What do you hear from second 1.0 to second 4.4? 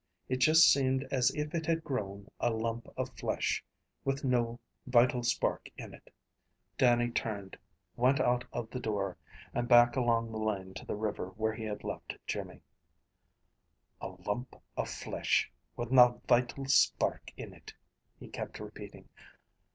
as if it had grown a lump of flesh, with